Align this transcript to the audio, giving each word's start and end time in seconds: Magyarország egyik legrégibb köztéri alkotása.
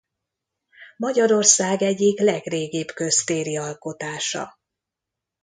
Magyarország 0.97 1.81
egyik 1.81 2.19
legrégibb 2.19 2.87
köztéri 2.87 3.57
alkotása. 3.57 4.59